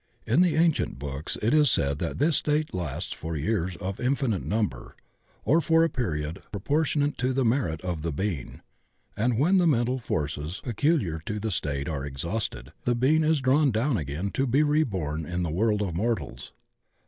In 0.25 0.41
the 0.41 0.55
ancient 0.55 0.97
books 0.97 1.37
it 1.43 1.53
is 1.53 1.69
said 1.69 1.99
that 1.99 2.17
this 2.17 2.35
state 2.35 2.73
lasts 2.73 3.13
"for 3.13 3.37
years 3.37 3.75
of 3.75 3.99
infinite 3.99 4.43
number," 4.43 4.95
or 5.45 5.61
"for 5.61 5.83
a 5.83 5.89
period 5.91 6.41
proportionate 6.51 7.19
to 7.19 7.33
the 7.33 7.45
merit 7.45 7.79
of 7.81 8.01
the 8.01 8.11
being"; 8.11 8.61
and 9.15 9.37
when 9.37 9.57
the 9.57 9.67
mental 9.67 9.99
forces 9.99 10.59
peculiar 10.63 11.19
to 11.27 11.39
the 11.39 11.51
state 11.51 11.87
are 11.87 12.03
ex 12.03 12.23
hausted, 12.23 12.71
"the 12.83 12.95
being 12.95 13.23
is 13.23 13.41
drawn 13.41 13.69
down 13.69 13.95
again 13.95 14.31
to 14.31 14.47
be 14.47 14.63
reborn 14.63 15.23
in 15.23 15.43
the 15.43 15.51
world 15.51 15.83
of 15.83 15.95
mortals." 15.95 16.51